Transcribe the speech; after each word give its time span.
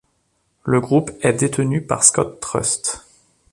Le 0.63 0.81
Groupe 0.81 1.11
est 1.21 1.33
détenu 1.33 1.85
par 1.85 2.03
Scott 2.03 2.39
Trust. 2.39 3.03